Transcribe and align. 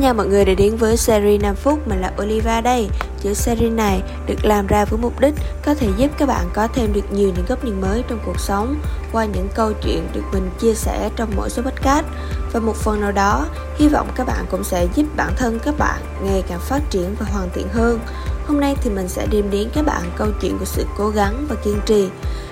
nha 0.00 0.12
mọi 0.12 0.26
người 0.26 0.44
đã 0.44 0.54
đến 0.54 0.76
với 0.76 0.96
series 0.96 1.42
5 1.42 1.54
phút, 1.54 1.88
mình 1.88 2.00
là 2.00 2.12
Oliva 2.22 2.60
đây. 2.60 2.88
Chữ 3.22 3.34
series 3.34 3.72
này 3.72 4.02
được 4.26 4.44
làm 4.44 4.66
ra 4.66 4.84
với 4.84 4.98
mục 5.02 5.20
đích 5.20 5.34
có 5.64 5.74
thể 5.74 5.88
giúp 5.96 6.10
các 6.18 6.26
bạn 6.26 6.46
có 6.54 6.68
thêm 6.74 6.92
được 6.92 7.12
nhiều 7.12 7.32
những 7.36 7.44
góc 7.48 7.64
nhìn 7.64 7.80
mới 7.80 8.04
trong 8.08 8.18
cuộc 8.26 8.40
sống 8.40 8.76
qua 9.12 9.24
những 9.24 9.48
câu 9.54 9.72
chuyện 9.72 10.08
được 10.14 10.22
mình 10.32 10.50
chia 10.58 10.74
sẻ 10.74 11.10
trong 11.16 11.30
mỗi 11.36 11.50
số 11.50 11.62
podcast. 11.62 12.06
Và 12.52 12.60
một 12.60 12.76
phần 12.76 13.00
nào 13.00 13.12
đó 13.12 13.46
hy 13.76 13.88
vọng 13.88 14.08
các 14.14 14.26
bạn 14.26 14.44
cũng 14.50 14.64
sẽ 14.64 14.86
giúp 14.94 15.06
bản 15.16 15.32
thân 15.36 15.58
các 15.64 15.74
bạn 15.78 16.00
ngày 16.24 16.42
càng 16.48 16.60
phát 16.60 16.80
triển 16.90 17.14
và 17.18 17.26
hoàn 17.32 17.50
thiện 17.54 17.68
hơn. 17.68 18.00
Hôm 18.46 18.60
nay 18.60 18.76
thì 18.82 18.90
mình 18.90 19.08
sẽ 19.08 19.26
đem 19.30 19.50
đến 19.50 19.68
các 19.74 19.86
bạn 19.86 20.02
câu 20.16 20.28
chuyện 20.40 20.58
của 20.58 20.64
sự 20.64 20.84
cố 20.98 21.08
gắng 21.08 21.46
và 21.48 21.56
kiên 21.64 21.80
trì. 21.86 22.08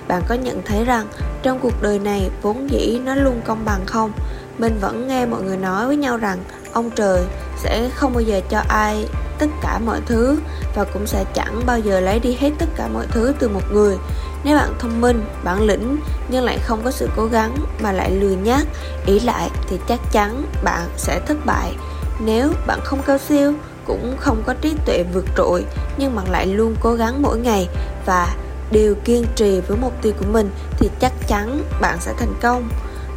Bạn 0.08 0.22
có 0.28 0.34
nhận 0.34 0.62
thấy 0.64 0.84
rằng 0.84 1.06
trong 1.42 1.58
cuộc 1.60 1.82
đời 1.82 1.98
này 1.98 2.30
vốn 2.42 2.70
dĩ 2.70 3.00
nó 3.04 3.14
luôn 3.14 3.40
công 3.44 3.64
bằng 3.64 3.86
không? 3.86 4.12
Mình 4.58 4.78
vẫn 4.80 5.08
nghe 5.08 5.26
mọi 5.26 5.42
người 5.42 5.56
nói 5.56 5.86
với 5.86 5.96
nhau 5.96 6.16
rằng 6.16 6.38
ông 6.78 6.90
trời 6.90 7.24
sẽ 7.56 7.90
không 7.94 8.12
bao 8.12 8.20
giờ 8.20 8.40
cho 8.50 8.62
ai 8.68 9.08
tất 9.38 9.46
cả 9.62 9.78
mọi 9.86 10.00
thứ 10.06 10.40
và 10.74 10.84
cũng 10.84 11.06
sẽ 11.06 11.24
chẳng 11.34 11.62
bao 11.66 11.78
giờ 11.78 12.00
lấy 12.00 12.18
đi 12.18 12.36
hết 12.40 12.50
tất 12.58 12.66
cả 12.76 12.88
mọi 12.88 13.06
thứ 13.10 13.34
từ 13.38 13.48
một 13.48 13.62
người. 13.72 13.96
Nếu 14.44 14.56
bạn 14.56 14.74
thông 14.78 15.00
minh, 15.00 15.24
bản 15.44 15.62
lĩnh 15.62 16.00
nhưng 16.28 16.44
lại 16.44 16.58
không 16.58 16.80
có 16.84 16.90
sự 16.90 17.08
cố 17.16 17.26
gắng 17.26 17.54
mà 17.80 17.92
lại 17.92 18.10
lười 18.10 18.36
nhác, 18.36 18.66
ý 19.06 19.20
lại 19.20 19.50
thì 19.68 19.78
chắc 19.88 20.00
chắn 20.12 20.42
bạn 20.64 20.88
sẽ 20.96 21.20
thất 21.26 21.46
bại. 21.46 21.74
Nếu 22.20 22.52
bạn 22.66 22.80
không 22.84 23.02
cao 23.06 23.18
siêu, 23.18 23.52
cũng 23.86 24.16
không 24.18 24.42
có 24.46 24.54
trí 24.54 24.74
tuệ 24.86 25.04
vượt 25.14 25.24
trội 25.36 25.64
nhưng 25.96 26.16
bạn 26.16 26.30
lại 26.30 26.46
luôn 26.46 26.74
cố 26.80 26.94
gắng 26.94 27.22
mỗi 27.22 27.38
ngày 27.38 27.68
và 28.06 28.34
đều 28.70 28.94
kiên 29.04 29.24
trì 29.36 29.60
với 29.60 29.76
mục 29.80 29.92
tiêu 30.02 30.12
của 30.18 30.26
mình 30.32 30.50
thì 30.78 30.90
chắc 31.00 31.12
chắn 31.28 31.62
bạn 31.80 31.96
sẽ 32.00 32.12
thành 32.18 32.34
công 32.42 32.68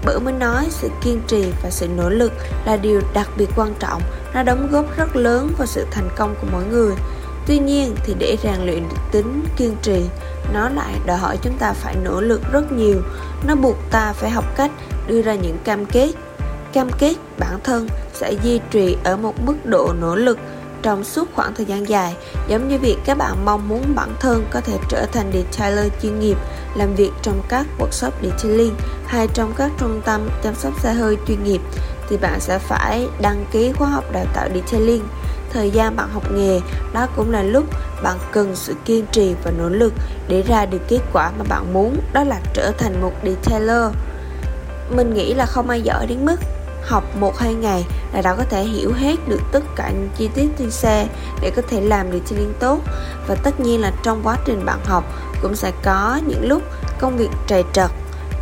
bởi 0.06 0.20
mới 0.20 0.34
nói 0.34 0.68
sự 0.70 0.90
kiên 1.04 1.22
trì 1.28 1.46
và 1.64 1.70
sự 1.70 1.88
nỗ 1.88 2.10
lực 2.10 2.32
là 2.66 2.78
điều 2.78 3.02
đặc 3.14 3.30
biệt 3.38 3.50
quan 3.56 3.74
trọng. 3.80 4.02
Nó 4.34 4.44
đóng 4.44 4.68
góp 4.72 4.98
rất 4.98 5.16
lớn 5.16 5.52
vào 5.58 5.68
sự 5.68 5.86
thành 5.92 6.10
công 6.16 6.36
của 6.42 6.48
mỗi 6.52 6.64
người. 6.64 6.94
Tuy 7.48 7.60
nhiên 7.60 7.96
thì 8.04 8.16
để 8.20 8.38
rèn 8.44 8.66
luyện 8.66 8.84
được 8.90 9.02
tính 9.12 9.44
kiên 9.58 9.76
trì, 9.82 10.06
nó 10.54 10.70
lại 10.70 10.94
đòi 11.06 11.18
hỏi 11.18 11.38
chúng 11.42 11.58
ta 11.58 11.74
phải 11.74 11.96
nỗ 12.04 12.22
lực 12.22 12.42
rất 12.52 12.72
nhiều. 12.72 13.02
Nó 13.48 13.56
buộc 13.56 13.78
ta 13.92 14.14
phải 14.14 14.30
học 14.30 14.46
cách 14.56 14.72
đưa 15.08 15.22
ra 15.22 15.36
những 15.36 15.58
cam 15.64 15.86
kết. 15.86 16.12
Cam 16.74 16.90
kết 17.00 17.16
bản 17.40 17.60
thân 17.64 17.88
sẽ 18.14 18.34
duy 18.44 18.60
trì 18.72 18.98
ở 19.04 19.18
một 19.18 19.34
mức 19.46 19.56
độ 19.66 19.94
nỗ 20.02 20.16
lực 20.16 20.38
trong 20.82 21.04
suốt 21.04 21.30
khoảng 21.36 21.56
thời 21.56 21.66
gian 21.66 21.90
dài, 21.90 22.16
giống 22.48 22.68
như 22.68 22.78
việc 22.78 22.98
các 23.06 23.18
bạn 23.18 23.46
mong 23.46 23.70
muốn 23.70 23.96
bản 23.96 24.10
thân 24.20 24.46
có 24.52 24.62
thể 24.62 24.78
trở 24.90 25.06
thành 25.12 25.32
detailer 25.34 25.92
chuyên 26.02 26.20
nghiệp 26.20 26.38
làm 26.76 26.96
việc 26.96 27.12
trong 27.22 27.42
các 27.50 27.66
workshop 27.80 28.12
detailing 28.22 28.76
hay 29.06 29.28
trong 29.34 29.54
các 29.58 29.72
trung 29.78 30.02
tâm 30.06 30.30
chăm 30.44 30.56
sóc 30.56 30.80
xe 30.80 30.94
hơi 30.94 31.18
chuyên 31.28 31.44
nghiệp, 31.44 31.62
thì 32.10 32.18
bạn 32.18 32.40
sẽ 32.40 32.60
phải 32.60 33.08
đăng 33.22 33.46
ký 33.52 33.72
khóa 33.72 33.90
học 33.90 34.04
đào 34.12 34.26
tạo 34.34 34.50
detailing 34.54 35.04
thời 35.54 35.72
gian 35.72 35.96
bạn 35.96 36.10
học 36.14 36.32
nghề, 36.32 36.60
đó 36.94 37.08
cũng 37.16 37.32
là 37.32 37.44
lúc 37.44 37.66
bạn 38.04 38.18
cần 38.32 38.56
sự 38.56 38.74
kiên 38.86 39.06
trì 39.12 39.36
và 39.44 39.52
nỗ 39.52 39.70
lực 39.70 39.94
để 40.28 40.42
ra 40.42 40.66
được 40.66 40.82
kết 40.88 41.00
quả 41.14 41.32
mà 41.38 41.44
bạn 41.50 41.74
muốn, 41.74 41.98
đó 42.14 42.24
là 42.24 42.40
trở 42.54 42.72
thành 42.78 43.02
một 43.02 43.14
detailer. 43.24 43.86
Mình 44.96 45.14
nghĩ 45.14 45.34
là 45.34 45.46
không 45.46 45.70
ai 45.70 45.82
giỏi 45.82 46.08
đến 46.08 46.26
mức 46.26 46.36
học 46.82 47.04
một 47.20 47.38
hai 47.38 47.54
ngày 47.54 47.86
là 48.14 48.22
đã 48.22 48.36
có 48.36 48.44
thể 48.50 48.64
hiểu 48.64 48.94
hết 48.94 49.16
được 49.28 49.42
tất 49.52 49.64
cả 49.76 49.90
những 49.90 50.10
chi 50.18 50.30
tiết 50.34 50.48
trên 50.60 50.72
xe 50.72 51.08
để 51.42 51.52
có 51.56 51.62
thể 51.70 51.82
làm 51.82 52.12
detailing 52.12 52.54
tốt. 52.60 52.80
Và 53.28 53.36
tất 53.36 53.60
nhiên 53.60 53.82
là 53.82 53.92
trong 54.04 54.22
quá 54.24 54.38
trình 54.46 54.66
bạn 54.66 54.80
học 54.86 55.04
cũng 55.42 55.56
sẽ 55.56 55.72
có 55.84 56.20
những 56.28 56.48
lúc 56.48 56.62
công 57.00 57.18
việc 57.18 57.30
trầy 57.48 57.64
trật, 57.74 57.92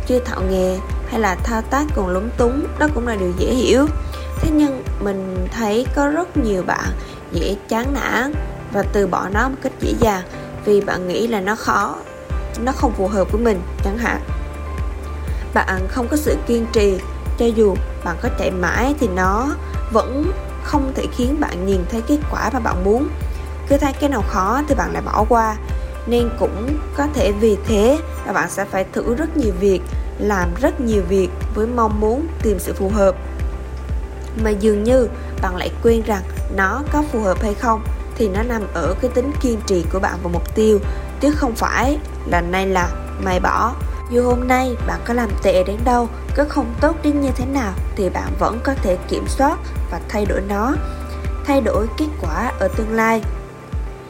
chưa 0.06 0.18
thạo 0.18 0.40
nghề 0.50 0.78
hay 1.08 1.20
là 1.20 1.34
thao 1.34 1.62
tác 1.62 1.86
còn 1.94 2.08
lúng 2.08 2.30
túng, 2.36 2.66
đó 2.78 2.88
cũng 2.94 3.08
là 3.08 3.16
điều 3.16 3.32
dễ 3.38 3.54
hiểu. 3.54 3.86
Thế 4.40 4.50
nhưng 4.52 4.82
mình 5.00 5.48
thấy 5.52 5.86
có 5.94 6.08
rất 6.08 6.36
nhiều 6.36 6.62
bạn 6.62 6.88
dễ 7.32 7.56
chán 7.68 7.94
nản 7.94 8.32
và 8.72 8.82
từ 8.82 9.06
bỏ 9.06 9.28
nó 9.28 9.48
một 9.48 9.56
cách 9.62 9.72
dễ 9.80 9.94
dàng 10.00 10.22
vì 10.64 10.80
bạn 10.80 11.08
nghĩ 11.08 11.26
là 11.26 11.40
nó 11.40 11.54
khó, 11.54 11.96
nó 12.64 12.72
không 12.72 12.92
phù 12.92 13.08
hợp 13.08 13.32
với 13.32 13.42
mình 13.42 13.60
chẳng 13.84 13.98
hạn. 13.98 14.20
Bạn 15.54 15.88
không 15.88 16.08
có 16.08 16.16
sự 16.16 16.36
kiên 16.46 16.66
trì, 16.72 16.98
cho 17.38 17.46
dù 17.46 17.74
bạn 18.04 18.16
có 18.22 18.28
chạy 18.38 18.50
mãi 18.50 18.94
thì 19.00 19.08
nó 19.08 19.48
vẫn 19.92 20.32
không 20.64 20.92
thể 20.94 21.06
khiến 21.16 21.40
bạn 21.40 21.66
nhìn 21.66 21.84
thấy 21.90 22.02
kết 22.02 22.18
quả 22.30 22.50
mà 22.52 22.60
bạn 22.60 22.84
muốn. 22.84 23.08
Cứ 23.68 23.76
thấy 23.78 23.92
cái 23.92 24.10
nào 24.10 24.24
khó 24.28 24.62
thì 24.68 24.74
bạn 24.74 24.92
lại 24.92 25.02
bỏ 25.02 25.24
qua. 25.28 25.56
Nên 26.06 26.30
cũng 26.38 26.78
có 26.96 27.06
thể 27.14 27.32
vì 27.32 27.56
thế 27.66 27.98
là 28.26 28.32
bạn 28.32 28.50
sẽ 28.50 28.64
phải 28.64 28.84
thử 28.92 29.14
rất 29.14 29.36
nhiều 29.36 29.52
việc, 29.60 29.80
làm 30.18 30.48
rất 30.60 30.80
nhiều 30.80 31.02
việc 31.08 31.28
với 31.54 31.66
mong 31.66 32.00
muốn 32.00 32.26
tìm 32.42 32.58
sự 32.58 32.72
phù 32.72 32.88
hợp. 32.88 33.14
Mà 34.44 34.50
dường 34.50 34.82
như 34.82 35.08
bạn 35.42 35.56
lại 35.56 35.70
quên 35.82 36.02
rằng 36.02 36.22
nó 36.56 36.82
có 36.92 37.02
phù 37.12 37.20
hợp 37.20 37.42
hay 37.42 37.54
không 37.54 37.82
thì 38.16 38.28
nó 38.28 38.42
nằm 38.42 38.62
ở 38.74 38.94
cái 39.00 39.10
tính 39.14 39.32
kiên 39.40 39.60
trì 39.66 39.84
của 39.92 39.98
bạn 39.98 40.14
và 40.22 40.30
mục 40.32 40.54
tiêu, 40.54 40.78
chứ 41.20 41.30
không 41.30 41.54
phải 41.54 41.98
là 42.26 42.40
nay 42.40 42.66
là 42.66 42.88
mày 43.24 43.40
bỏ. 43.40 43.72
Dù 44.10 44.22
hôm 44.22 44.48
nay 44.48 44.76
bạn 44.86 45.00
có 45.04 45.14
làm 45.14 45.28
tệ 45.42 45.64
đến 45.64 45.76
đâu 45.84 46.08
có 46.40 46.46
không 46.48 46.74
tốt 46.80 46.96
đến 47.02 47.20
như 47.20 47.30
thế 47.36 47.46
nào 47.46 47.72
thì 47.96 48.08
bạn 48.08 48.32
vẫn 48.38 48.60
có 48.64 48.74
thể 48.74 48.96
kiểm 49.08 49.24
soát 49.28 49.58
và 49.90 50.00
thay 50.08 50.26
đổi 50.26 50.40
nó, 50.48 50.74
thay 51.44 51.60
đổi 51.60 51.86
kết 51.96 52.06
quả 52.20 52.52
ở 52.58 52.68
tương 52.76 52.92
lai. 52.92 53.22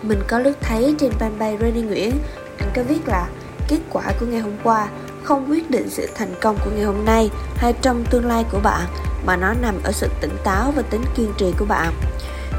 Mình 0.03 0.23
có 0.29 0.39
lúc 0.39 0.55
thấy 0.61 0.95
trên 0.99 1.13
fanpage 1.19 1.59
Randy 1.59 1.83
Nguyễn, 1.83 2.13
anh 2.59 2.71
có 2.75 2.83
viết 2.89 3.09
là, 3.09 3.29
kết 3.69 3.79
quả 3.91 4.03
của 4.21 4.27
ngày 4.27 4.41
hôm 4.41 4.53
qua 4.63 4.89
không 5.23 5.51
quyết 5.51 5.71
định 5.71 5.91
sự 5.91 6.09
thành 6.15 6.35
công 6.41 6.59
của 6.65 6.71
ngày 6.71 6.85
hôm 6.85 7.05
nay 7.05 7.31
hay 7.57 7.73
trong 7.73 8.05
tương 8.11 8.27
lai 8.27 8.45
của 8.53 8.61
bạn, 8.63 8.87
mà 9.27 9.37
nó 9.37 9.55
nằm 9.63 9.75
ở 9.85 9.93
sự 9.93 10.09
tỉnh 10.21 10.37
táo 10.45 10.73
và 10.77 10.83
tính 10.83 11.03
kiên 11.17 11.33
trì 11.39 11.53
của 11.59 11.65
bạn. 11.65 11.93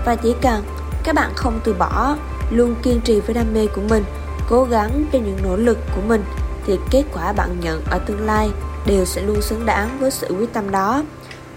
Và 0.05 0.15
chỉ 0.15 0.35
cần 0.41 0.63
các 1.03 1.15
bạn 1.15 1.31
không 1.35 1.59
từ 1.63 1.73
bỏ, 1.73 2.15
luôn 2.49 2.75
kiên 2.83 3.01
trì 3.01 3.19
với 3.19 3.33
đam 3.33 3.53
mê 3.53 3.67
của 3.75 3.81
mình, 3.89 4.03
cố 4.49 4.63
gắng 4.63 5.05
cho 5.13 5.19
những 5.19 5.37
nỗ 5.43 5.55
lực 5.55 5.77
của 5.95 6.01
mình, 6.07 6.23
thì 6.65 6.79
kết 6.91 7.03
quả 7.13 7.33
bạn 7.33 7.59
nhận 7.59 7.83
ở 7.91 7.99
tương 7.99 8.25
lai 8.25 8.51
đều 8.85 9.05
sẽ 9.05 9.21
luôn 9.21 9.41
xứng 9.41 9.65
đáng 9.65 9.97
với 9.99 10.11
sự 10.11 10.27
quyết 10.39 10.53
tâm 10.53 10.71
đó. 10.71 11.03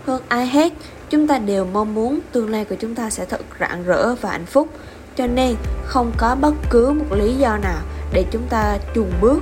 Hơn 0.06 0.22
ai 0.28 0.46
hết, 0.46 0.72
chúng 1.10 1.26
ta 1.28 1.38
đều 1.38 1.64
mong 1.64 1.94
muốn 1.94 2.20
tương 2.32 2.50
lai 2.50 2.64
của 2.64 2.76
chúng 2.80 2.94
ta 2.94 3.10
sẽ 3.10 3.24
thật 3.24 3.40
rạng 3.60 3.84
rỡ 3.84 4.14
và 4.14 4.30
hạnh 4.30 4.46
phúc. 4.46 4.68
Cho 5.16 5.26
nên, 5.26 5.56
không 5.84 6.12
có 6.16 6.34
bất 6.34 6.54
cứ 6.70 6.90
một 6.90 7.16
lý 7.16 7.34
do 7.34 7.56
nào 7.56 7.78
để 8.12 8.24
chúng 8.30 8.46
ta 8.50 8.78
chùn 8.94 9.10
bước. 9.20 9.38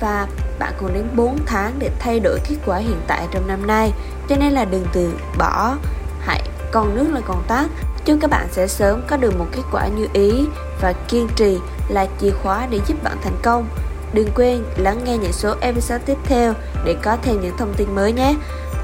Và 0.00 0.26
bạn 0.58 0.72
còn 0.80 0.94
đến 0.94 1.04
4 1.16 1.38
tháng 1.46 1.72
để 1.78 1.90
thay 1.98 2.20
đổi 2.20 2.38
kết 2.48 2.56
quả 2.66 2.76
hiện 2.76 3.00
tại 3.06 3.26
trong 3.32 3.48
năm 3.48 3.66
nay. 3.66 3.92
Cho 4.28 4.36
nên 4.36 4.52
là 4.52 4.64
đừng 4.64 4.86
từ 4.92 5.12
bỏ. 5.38 5.76
Hãy 6.20 6.42
còn 6.72 6.96
nước 6.96 7.06
là 7.10 7.20
còn 7.26 7.42
tát. 7.48 7.66
Chúc 8.04 8.18
các 8.20 8.30
bạn 8.30 8.46
sẽ 8.50 8.66
sớm 8.66 9.02
có 9.08 9.16
được 9.16 9.38
một 9.38 9.46
kết 9.52 9.62
quả 9.72 9.88
như 9.88 10.06
ý 10.12 10.46
và 10.80 10.92
kiên 10.92 11.28
trì 11.36 11.58
là 11.88 12.06
chìa 12.20 12.30
khóa 12.30 12.66
để 12.70 12.80
giúp 12.86 13.02
bạn 13.02 13.16
thành 13.22 13.36
công 13.42 13.68
đừng 14.12 14.28
quên 14.34 14.64
lắng 14.76 15.00
nghe 15.04 15.16
những 15.16 15.32
số 15.32 15.54
episode 15.60 16.04
tiếp 16.06 16.18
theo 16.24 16.54
để 16.84 16.96
có 17.02 17.16
thêm 17.22 17.40
những 17.40 17.56
thông 17.56 17.74
tin 17.76 17.94
mới 17.94 18.12
nhé 18.12 18.34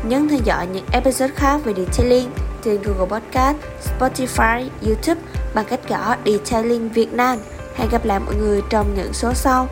nhấn 0.02 0.28
theo 0.28 0.38
dõi 0.44 0.66
những 0.66 0.84
episode 0.92 1.34
khác 1.34 1.60
về 1.64 1.74
detailing 1.74 2.30
trên 2.64 2.82
Google 2.82 3.20
Podcast, 3.20 3.56
Spotify, 3.82 4.68
YouTube 4.86 5.20
bằng 5.54 5.64
cách 5.68 5.80
gõ 5.88 6.16
Detailing 6.26 6.88
Việt 6.88 7.12
Nam. 7.12 7.38
Hẹn 7.76 7.88
gặp 7.90 8.04
lại 8.04 8.20
mọi 8.20 8.34
người 8.34 8.62
trong 8.70 8.94
những 8.96 9.12
số 9.12 9.34
sau. 9.34 9.68